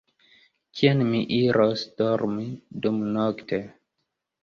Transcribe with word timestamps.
Kien 0.79 1.03
mi 1.09 1.21
iros 1.37 1.85
dormi 2.01 2.49
dumnokte? 2.87 3.65